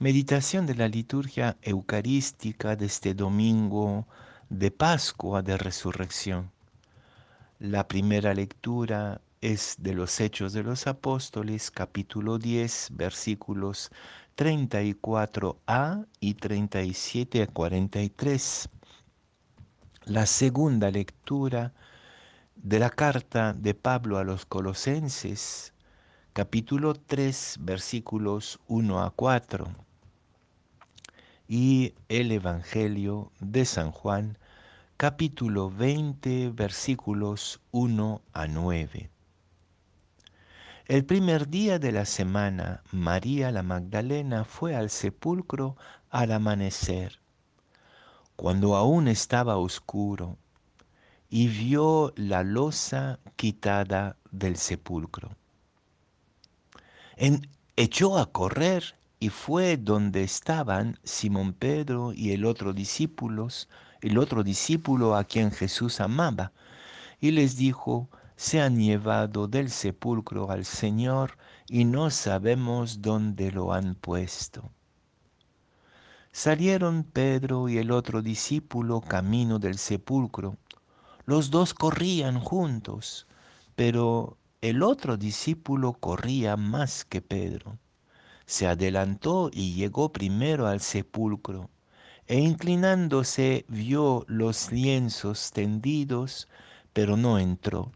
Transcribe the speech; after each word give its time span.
Meditación 0.00 0.64
de 0.66 0.76
la 0.76 0.86
liturgia 0.86 1.56
eucarística 1.60 2.76
de 2.76 2.86
este 2.86 3.14
domingo 3.14 4.06
de 4.48 4.70
Pascua 4.70 5.42
de 5.42 5.58
Resurrección. 5.58 6.52
La 7.58 7.88
primera 7.88 8.32
lectura 8.32 9.20
es 9.40 9.74
de 9.80 9.94
los 9.94 10.20
Hechos 10.20 10.52
de 10.52 10.62
los 10.62 10.86
Apóstoles, 10.86 11.72
capítulo 11.72 12.38
10, 12.38 12.90
versículos 12.92 13.90
34a 14.36 16.06
y 16.20 16.34
37 16.34 17.42
a 17.42 17.46
43. 17.48 18.68
La 20.04 20.26
segunda 20.26 20.92
lectura 20.92 21.74
de 22.54 22.78
la 22.78 22.90
carta 22.90 23.52
de 23.52 23.74
Pablo 23.74 24.18
a 24.18 24.22
los 24.22 24.46
Colosenses, 24.46 25.72
capítulo 26.34 26.94
3, 26.94 27.56
versículos 27.62 28.60
1 28.68 29.02
a 29.02 29.10
4. 29.10 29.87
Y 31.50 31.94
el 32.10 32.30
Evangelio 32.30 33.32
de 33.40 33.64
San 33.64 33.90
Juan, 33.90 34.36
capítulo 34.98 35.70
20, 35.70 36.50
versículos 36.50 37.62
1 37.70 38.20
a 38.34 38.46
9. 38.46 39.08
El 40.88 41.06
primer 41.06 41.48
día 41.48 41.78
de 41.78 41.90
la 41.90 42.04
semana, 42.04 42.82
María 42.92 43.50
la 43.50 43.62
Magdalena 43.62 44.44
fue 44.44 44.76
al 44.76 44.90
sepulcro 44.90 45.78
al 46.10 46.32
amanecer, 46.32 47.18
cuando 48.36 48.76
aún 48.76 49.08
estaba 49.08 49.56
oscuro, 49.56 50.36
y 51.30 51.48
vio 51.48 52.12
la 52.14 52.42
losa 52.42 53.20
quitada 53.36 54.18
del 54.30 54.58
sepulcro. 54.58 55.30
En, 57.16 57.48
echó 57.76 58.18
a 58.18 58.30
correr 58.32 58.97
y 59.20 59.30
fue 59.30 59.76
donde 59.76 60.22
estaban 60.22 60.98
Simón 61.02 61.52
Pedro 61.52 62.12
y 62.12 62.32
el 62.32 62.44
otro 62.44 62.72
discípulos, 62.72 63.68
el 64.00 64.18
otro 64.18 64.44
discípulo 64.44 65.16
a 65.16 65.24
quien 65.24 65.50
Jesús 65.50 66.00
amaba, 66.00 66.52
y 67.20 67.32
les 67.32 67.56
dijo, 67.56 68.08
se 68.36 68.60
han 68.60 68.76
llevado 68.76 69.48
del 69.48 69.70
sepulcro 69.70 70.50
al 70.50 70.64
Señor 70.64 71.36
y 71.68 71.84
no 71.84 72.10
sabemos 72.10 73.02
dónde 73.02 73.50
lo 73.50 73.72
han 73.72 73.96
puesto. 73.96 74.70
Salieron 76.30 77.02
Pedro 77.02 77.68
y 77.68 77.78
el 77.78 77.90
otro 77.90 78.22
discípulo 78.22 79.00
camino 79.00 79.58
del 79.58 79.76
sepulcro. 79.76 80.56
Los 81.26 81.50
dos 81.50 81.74
corrían 81.74 82.38
juntos, 82.38 83.26
pero 83.74 84.38
el 84.60 84.84
otro 84.84 85.16
discípulo 85.16 85.94
corría 85.94 86.56
más 86.56 87.04
que 87.04 87.20
Pedro. 87.20 87.76
Se 88.48 88.66
adelantó 88.66 89.50
y 89.52 89.74
llegó 89.74 90.10
primero 90.10 90.68
al 90.68 90.80
sepulcro, 90.80 91.68
e 92.26 92.40
inclinándose 92.40 93.66
vio 93.68 94.24
los 94.26 94.72
lienzos 94.72 95.52
tendidos, 95.52 96.48
pero 96.94 97.18
no 97.18 97.38
entró. 97.38 97.92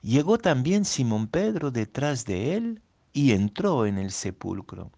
Llegó 0.00 0.36
también 0.36 0.84
Simón 0.84 1.28
Pedro 1.28 1.70
detrás 1.70 2.24
de 2.24 2.56
él 2.56 2.82
y 3.12 3.30
entró 3.30 3.86
en 3.86 3.98
el 3.98 4.10
sepulcro. 4.10 4.90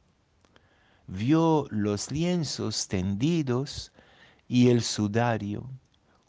Vio 1.06 1.66
los 1.68 2.10
lienzos 2.10 2.88
tendidos 2.88 3.92
y 4.48 4.70
el 4.70 4.80
sudario 4.80 5.68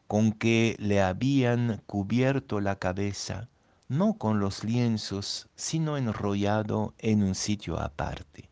con 0.07 0.33
que 0.33 0.75
le 0.77 1.01
habían 1.01 1.81
cubierto 1.85 2.59
la 2.59 2.75
cabeza, 2.75 3.47
no 3.87 4.17
con 4.17 4.39
los 4.39 4.63
lienzos, 4.63 5.49
sino 5.55 5.97
enrollado 5.97 6.93
en 6.99 7.23
un 7.23 7.35
sitio 7.35 7.79
aparte. 7.79 8.49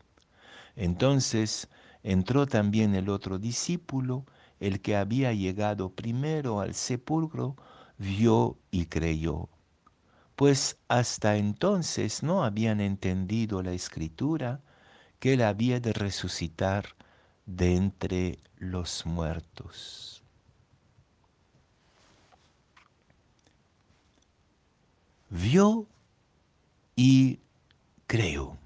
Entonces 0.76 1.68
entró 2.02 2.46
también 2.46 2.94
el 2.94 3.08
otro 3.08 3.38
discípulo, 3.38 4.24
el 4.60 4.80
que 4.80 4.96
había 4.96 5.32
llegado 5.32 5.90
primero 5.90 6.60
al 6.60 6.74
sepulcro, 6.74 7.56
vio 7.98 8.58
y 8.70 8.86
creyó 8.86 9.48
pues 10.36 10.78
hasta 10.88 11.36
entonces 11.36 12.22
no 12.22 12.44
habían 12.44 12.80
entendido 12.80 13.62
la 13.62 13.72
escritura 13.72 14.60
que 15.20 15.34
él 15.34 15.42
había 15.42 15.80
de 15.80 15.92
resucitar 15.92 16.86
de 17.46 17.76
entre 17.76 18.38
los 18.56 19.06
muertos. 19.06 20.23
Vio 25.36 25.88
y 26.94 27.40
creyó. 28.06 28.56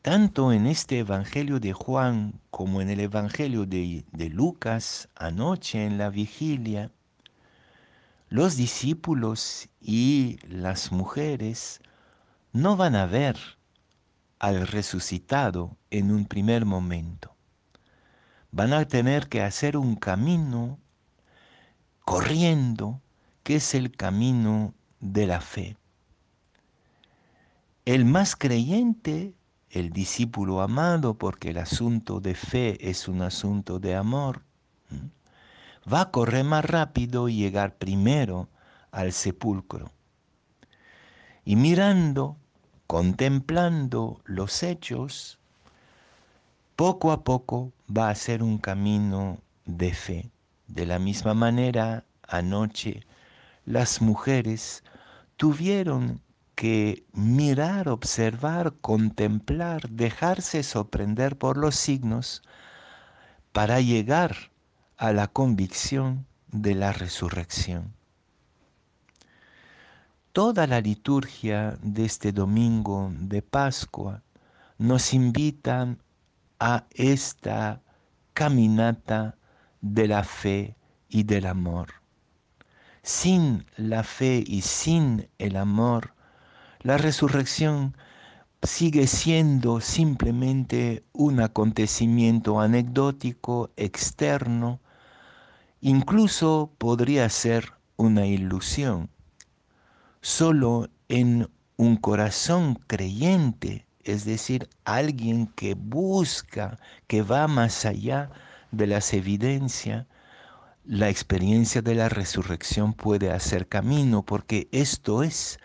Tanto 0.00 0.54
en 0.54 0.66
este 0.66 1.00
Evangelio 1.00 1.60
de 1.60 1.74
Juan 1.74 2.40
como 2.48 2.80
en 2.80 2.88
el 2.88 2.98
Evangelio 2.98 3.66
de, 3.66 4.06
de 4.10 4.30
Lucas, 4.30 5.10
anoche 5.16 5.84
en 5.84 5.98
la 5.98 6.08
vigilia, 6.08 6.90
los 8.30 8.56
discípulos 8.56 9.68
y 9.82 10.38
las 10.48 10.90
mujeres 10.90 11.82
no 12.54 12.78
van 12.78 12.96
a 12.96 13.04
ver 13.04 13.36
al 14.38 14.66
resucitado 14.66 15.76
en 15.90 16.10
un 16.10 16.24
primer 16.24 16.64
momento. 16.64 17.36
Van 18.50 18.72
a 18.72 18.88
tener 18.88 19.28
que 19.28 19.42
hacer 19.42 19.76
un 19.76 19.96
camino 19.96 20.78
corriendo, 22.06 23.02
que 23.42 23.56
es 23.56 23.74
el 23.74 23.92
camino 23.92 24.74
de 25.00 25.26
la 25.26 25.40
fe. 25.40 25.76
El 27.84 28.04
más 28.04 28.36
creyente, 28.36 29.34
el 29.70 29.90
discípulo 29.90 30.62
amado, 30.62 31.14
porque 31.14 31.50
el 31.50 31.58
asunto 31.58 32.20
de 32.20 32.34
fe 32.34 32.88
es 32.88 33.08
un 33.08 33.22
asunto 33.22 33.80
de 33.80 33.96
amor, 33.96 34.42
va 35.92 36.02
a 36.02 36.10
correr 36.10 36.44
más 36.44 36.64
rápido 36.64 37.28
y 37.28 37.36
llegar 37.36 37.76
primero 37.76 38.48
al 38.92 39.12
sepulcro. 39.12 39.90
Y 41.44 41.56
mirando, 41.56 42.36
contemplando 42.86 44.20
los 44.24 44.62
hechos, 44.62 45.40
poco 46.76 47.10
a 47.10 47.24
poco 47.24 47.72
va 47.94 48.10
a 48.10 48.14
ser 48.14 48.44
un 48.44 48.58
camino 48.58 49.38
de 49.64 49.92
fe. 49.92 50.30
De 50.68 50.86
la 50.86 51.00
misma 51.00 51.34
manera, 51.34 52.04
anoche 52.28 53.04
las 53.64 54.00
mujeres 54.00 54.82
tuvieron 55.36 56.20
que 56.54 57.04
mirar, 57.12 57.88
observar, 57.88 58.74
contemplar, 58.80 59.88
dejarse 59.90 60.62
sorprender 60.62 61.36
por 61.36 61.56
los 61.56 61.74
signos 61.76 62.42
para 63.52 63.80
llegar 63.80 64.36
a 64.96 65.12
la 65.12 65.28
convicción 65.28 66.26
de 66.48 66.74
la 66.74 66.92
resurrección. 66.92 67.94
Toda 70.32 70.66
la 70.66 70.80
liturgia 70.80 71.78
de 71.82 72.04
este 72.04 72.32
domingo 72.32 73.10
de 73.12 73.42
Pascua 73.42 74.22
nos 74.78 75.12
invitan 75.12 76.02
a 76.58 76.86
esta 76.92 77.82
caminata 78.32 79.36
de 79.80 80.08
la 80.08 80.24
fe 80.24 80.76
y 81.08 81.24
del 81.24 81.46
amor. 81.46 82.01
Sin 83.02 83.66
la 83.76 84.02
fe 84.02 84.44
y 84.46 84.62
sin 84.62 85.28
el 85.38 85.56
amor, 85.56 86.14
la 86.80 86.98
resurrección 86.98 87.96
sigue 88.62 89.06
siendo 89.06 89.80
simplemente 89.80 91.04
un 91.12 91.40
acontecimiento 91.40 92.60
anecdótico 92.60 93.70
externo 93.76 94.80
Incluso 95.84 96.70
podría 96.78 97.28
ser 97.28 97.72
una 97.96 98.24
ilusión. 98.24 99.10
Solo 100.20 100.88
en 101.08 101.50
un 101.76 101.96
corazón 101.96 102.76
creyente, 102.86 103.84
es 104.04 104.24
decir, 104.24 104.68
alguien 104.84 105.48
que 105.48 105.74
busca, 105.74 106.78
que 107.08 107.22
va 107.22 107.48
más 107.48 107.84
allá 107.84 108.30
de 108.70 108.86
las 108.86 109.12
evidencias, 109.12 110.06
la 110.84 111.08
experiencia 111.08 111.80
de 111.80 111.94
la 111.94 112.08
resurrección 112.08 112.92
puede 112.92 113.30
hacer 113.30 113.68
camino, 113.68 114.24
porque 114.24 114.68
esto 114.72 115.22
es 115.22 115.58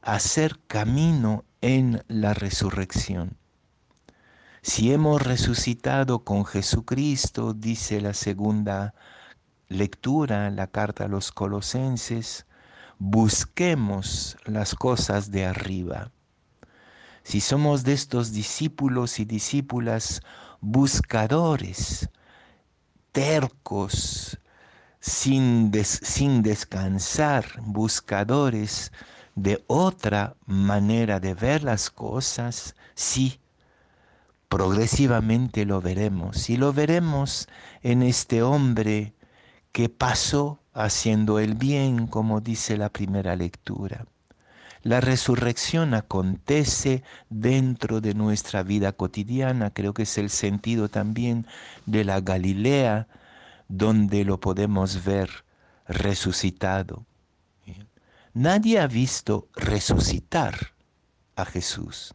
hacer 0.00 0.58
camino 0.66 1.44
en 1.60 2.02
la 2.08 2.32
resurrección. 2.32 3.36
Si 4.62 4.92
hemos 4.92 5.22
resucitado 5.22 6.24
con 6.24 6.44
Jesucristo, 6.44 7.52
dice 7.52 8.00
la 8.00 8.14
segunda 8.14 8.94
lectura, 9.68 10.50
la 10.50 10.68
carta 10.68 11.04
a 11.04 11.08
los 11.08 11.32
colosenses, 11.32 12.46
busquemos 12.98 14.38
las 14.44 14.74
cosas 14.74 15.30
de 15.30 15.44
arriba. 15.44 16.10
Si 17.22 17.40
somos 17.40 17.84
de 17.84 17.92
estos 17.92 18.32
discípulos 18.32 19.18
y 19.18 19.24
discípulas 19.24 20.22
buscadores, 20.60 22.08
tercos, 23.12 24.38
sin, 25.06 25.72
sin 25.84 26.42
descansar, 26.42 27.44
buscadores 27.62 28.90
de 29.36 29.62
otra 29.68 30.34
manera 30.46 31.20
de 31.20 31.34
ver 31.34 31.62
las 31.62 31.90
cosas, 31.90 32.74
sí, 32.96 33.38
progresivamente 34.48 35.64
lo 35.64 35.80
veremos. 35.80 36.50
Y 36.50 36.56
lo 36.56 36.72
veremos 36.72 37.48
en 37.82 38.02
este 38.02 38.42
hombre 38.42 39.14
que 39.70 39.88
pasó 39.88 40.58
haciendo 40.74 41.38
el 41.38 41.54
bien, 41.54 42.08
como 42.08 42.40
dice 42.40 42.76
la 42.76 42.88
primera 42.88 43.36
lectura. 43.36 44.06
La 44.82 45.00
resurrección 45.00 45.94
acontece 45.94 47.04
dentro 47.30 48.00
de 48.00 48.14
nuestra 48.14 48.64
vida 48.64 48.92
cotidiana, 48.92 49.70
creo 49.70 49.94
que 49.94 50.02
es 50.02 50.18
el 50.18 50.30
sentido 50.30 50.88
también 50.88 51.46
de 51.86 52.04
la 52.04 52.20
Galilea, 52.20 53.06
donde 53.68 54.24
lo 54.24 54.40
podemos 54.40 55.04
ver 55.04 55.30
resucitado. 55.86 57.06
Nadie 58.34 58.80
ha 58.80 58.86
visto 58.86 59.48
resucitar 59.54 60.74
a 61.36 61.44
Jesús, 61.44 62.14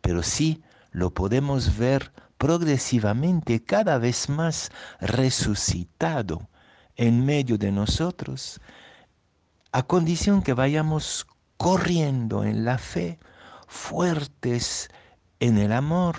pero 0.00 0.22
sí 0.22 0.62
lo 0.92 1.12
podemos 1.12 1.76
ver 1.76 2.12
progresivamente 2.38 3.62
cada 3.62 3.98
vez 3.98 4.28
más 4.28 4.70
resucitado 5.00 6.48
en 6.96 7.24
medio 7.24 7.58
de 7.58 7.70
nosotros, 7.70 8.60
a 9.72 9.82
condición 9.82 10.42
que 10.42 10.54
vayamos 10.54 11.26
corriendo 11.56 12.44
en 12.44 12.64
la 12.64 12.78
fe, 12.78 13.18
fuertes 13.66 14.90
en 15.38 15.58
el 15.58 15.72
amor, 15.72 16.16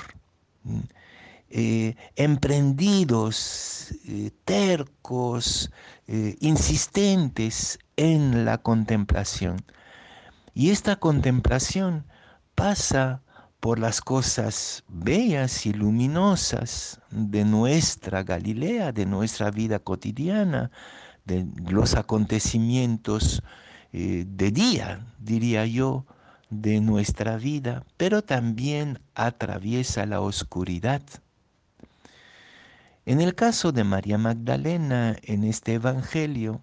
eh, 1.55 1.95
emprendidos, 2.15 3.94
eh, 4.07 4.31
tercos, 4.44 5.69
eh, 6.07 6.35
insistentes 6.39 7.77
en 7.95 8.44
la 8.44 8.57
contemplación. 8.57 9.63
Y 10.55 10.71
esta 10.71 10.95
contemplación 10.95 12.07
pasa 12.55 13.21
por 13.59 13.77
las 13.77 14.01
cosas 14.01 14.83
bellas 14.88 15.67
y 15.67 15.73
luminosas 15.73 17.00
de 17.11 17.45
nuestra 17.45 18.23
Galilea, 18.23 18.91
de 18.91 19.05
nuestra 19.05 19.51
vida 19.51 19.77
cotidiana, 19.77 20.71
de 21.23 21.45
los 21.69 21.94
acontecimientos 21.94 23.44
de 23.91 24.51
día, 24.51 25.05
diría 25.19 25.67
yo, 25.67 26.07
de 26.50 26.81
nuestra 26.81 27.38
vida, 27.38 27.85
pero 27.95 28.23
también 28.23 29.00
atraviesa 29.13 30.07
la 30.07 30.19
oscuridad. 30.19 31.03
En 33.05 33.19
el 33.19 33.35
caso 33.35 33.73
de 33.73 33.83
María 33.83 34.17
Magdalena, 34.17 35.17
en 35.23 35.44
este 35.44 35.73
Evangelio, 35.73 36.61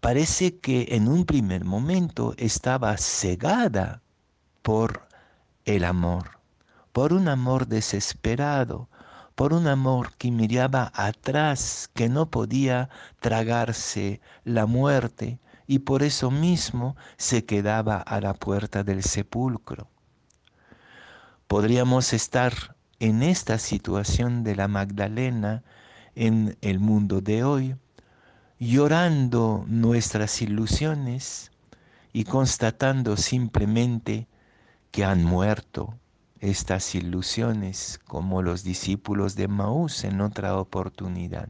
parece 0.00 0.58
que 0.58 0.86
en 0.92 1.06
un 1.06 1.26
primer 1.26 1.66
momento 1.66 2.32
estaba 2.38 2.96
cegada 2.96 4.00
por 4.62 5.06
el 5.66 5.84
amor, 5.84 6.38
por 6.92 7.12
un 7.12 7.28
amor 7.28 7.66
desesperado, 7.66 8.88
por 9.34 9.52
un 9.52 9.66
amor 9.66 10.14
que 10.16 10.30
miraba 10.30 10.90
atrás, 10.94 11.90
que 11.92 12.08
no 12.08 12.30
podía 12.30 12.88
tragarse 13.20 14.22
la 14.44 14.64
muerte, 14.64 15.40
y 15.66 15.80
por 15.80 16.02
eso 16.02 16.30
mismo 16.30 16.96
se 17.18 17.44
quedaba 17.44 17.98
a 17.98 18.22
la 18.22 18.32
puerta 18.32 18.82
del 18.82 19.02
sepulcro. 19.02 19.88
Podríamos 21.46 22.14
estar 22.14 22.77
en 23.00 23.22
esta 23.22 23.58
situación 23.58 24.42
de 24.42 24.56
la 24.56 24.68
Magdalena 24.68 25.62
en 26.14 26.56
el 26.62 26.80
mundo 26.80 27.20
de 27.20 27.44
hoy, 27.44 27.76
llorando 28.58 29.64
nuestras 29.68 30.42
ilusiones 30.42 31.52
y 32.12 32.24
constatando 32.24 33.16
simplemente 33.16 34.26
que 34.90 35.04
han 35.04 35.22
muerto 35.22 35.94
estas 36.40 36.94
ilusiones 36.94 38.00
como 38.04 38.42
los 38.42 38.64
discípulos 38.64 39.36
de 39.36 39.48
Maús 39.48 40.04
en 40.04 40.20
otra 40.20 40.56
oportunidad. 40.56 41.48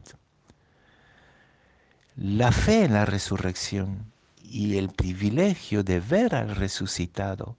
La 2.15 2.51
fe 2.51 2.85
en 2.85 2.93
la 2.93 3.05
resurrección 3.05 4.11
y 4.43 4.77
el 4.77 4.89
privilegio 4.89 5.83
de 5.83 5.99
ver 5.99 6.35
al 6.35 6.55
resucitado 6.55 7.57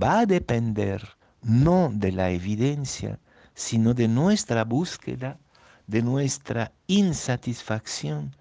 va 0.00 0.20
a 0.20 0.26
depender 0.26 1.16
no 1.44 1.90
de 1.92 2.10
la 2.12 2.30
evidencia, 2.30 3.18
sino 3.54 3.94
de 3.94 4.08
nuestra 4.08 4.64
búsqueda, 4.64 5.38
de 5.86 6.02
nuestra 6.02 6.72
insatisfacción, 6.86 8.34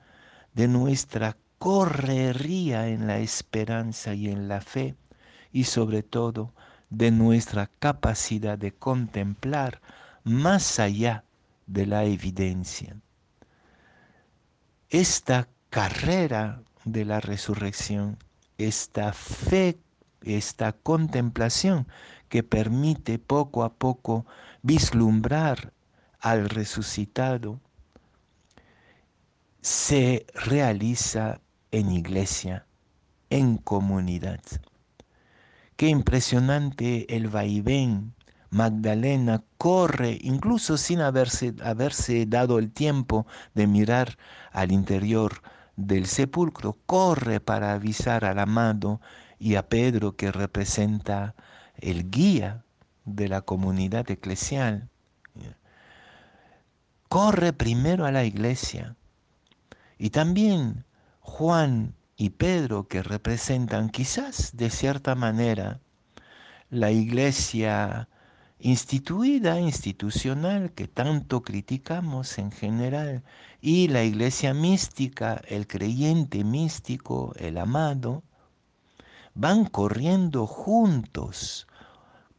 de 0.53 0.67
nuestra 0.67 1.37
correría 1.59 2.87
en 2.87 3.07
la 3.07 3.19
esperanza 3.19 4.13
y 4.13 4.29
en 4.29 4.47
la 4.47 4.61
fe, 4.61 4.95
y 5.51 5.65
sobre 5.65 6.01
todo 6.03 6.53
de 6.89 7.11
nuestra 7.11 7.67
capacidad 7.79 8.57
de 8.57 8.71
contemplar 8.71 9.81
más 10.23 10.79
allá 10.79 11.23
de 11.67 11.85
la 11.85 12.05
evidencia. 12.05 12.95
Esta 14.89 15.47
carrera 15.69 16.61
de 16.85 17.05
la 17.05 17.19
resurrección, 17.19 18.17
esta 18.57 19.11
fe, 19.13 19.79
esta 20.23 20.71
contemplación 20.73 21.87
que 22.29 22.43
permite 22.43 23.19
poco 23.19 23.63
a 23.63 23.73
poco 23.73 24.25
vislumbrar 24.61 25.73
al 26.19 26.49
resucitado, 26.49 27.59
se 29.61 30.25
realiza 30.33 31.39
en 31.71 31.91
iglesia, 31.91 32.65
en 33.29 33.57
comunidad. 33.57 34.41
Qué 35.75 35.87
impresionante 35.87 37.15
el 37.15 37.27
vaivén 37.27 38.13
Magdalena 38.53 39.43
corre, 39.57 40.19
incluso 40.21 40.77
sin 40.77 41.01
haberse, 41.01 41.55
haberse 41.63 42.27
dado 42.27 42.59
el 42.59 42.71
tiempo 42.71 43.25
de 43.55 43.65
mirar 43.65 44.19
al 44.51 44.71
interior 44.71 45.41
del 45.75 46.05
sepulcro, 46.05 46.77
corre 46.85 47.39
para 47.39 47.73
avisar 47.73 48.25
al 48.25 48.37
amado 48.37 49.01
y 49.43 49.55
a 49.57 49.67
Pedro 49.67 50.15
que 50.15 50.31
representa 50.31 51.35
el 51.75 52.09
guía 52.09 52.63
de 53.03 53.27
la 53.27 53.41
comunidad 53.41 54.09
eclesial. 54.09 54.89
Corre 57.09 57.51
primero 57.51 58.05
a 58.05 58.11
la 58.13 58.23
iglesia. 58.23 58.95
Y 59.97 60.11
también 60.11 60.85
Juan 61.19 61.93
y 62.15 62.29
Pedro 62.29 62.87
que 62.87 63.03
representan 63.03 63.89
quizás 63.89 64.55
de 64.55 64.69
cierta 64.69 65.13
manera 65.13 65.81
la 66.69 66.91
iglesia 66.91 68.07
instituida, 68.59 69.59
institucional, 69.59 70.71
que 70.71 70.87
tanto 70.87 71.43
criticamos 71.43 72.37
en 72.37 72.49
general, 72.49 73.23
y 73.59 73.89
la 73.89 74.05
iglesia 74.05 74.53
mística, 74.53 75.41
el 75.49 75.67
creyente 75.67 76.45
místico, 76.45 77.33
el 77.35 77.57
amado, 77.57 78.23
van 79.35 79.65
corriendo 79.65 80.47
juntos. 80.47 81.67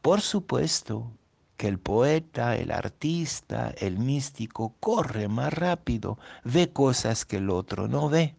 Por 0.02 0.20
supuesto 0.20 1.12
que 1.56 1.68
el 1.68 1.78
poeta, 1.78 2.56
el 2.56 2.70
artista, 2.70 3.72
el 3.78 3.98
místico 3.98 4.74
corre 4.80 5.28
más 5.28 5.52
rápido, 5.52 6.18
ve 6.44 6.72
cosas 6.72 7.24
que 7.24 7.36
el 7.36 7.50
otro 7.50 7.88
no 7.88 8.08
ve, 8.08 8.34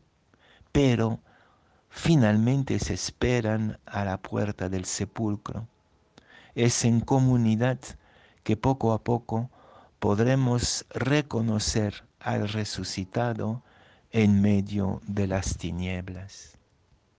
pero 0.72 1.20
finalmente 1.90 2.80
se 2.80 2.94
esperan 2.94 3.80
a 3.86 4.06
la 4.06 4.18
puerta 4.18 4.70
del 4.70 4.86
sepulcro 4.86 5.68
es 6.56 6.86
en 6.86 7.02
comunidad 7.02 7.80
que 8.44 8.56
poco 8.56 8.94
a 8.94 9.04
poco 9.04 9.52
podremos 10.00 10.86
reconocer 10.90 12.06
al 12.20 12.48
resucitado 12.48 13.62
en 14.12 14.42
medio 14.42 15.02
de 15.06 15.28
las 15.28 15.58
tinieblas. 15.58 16.55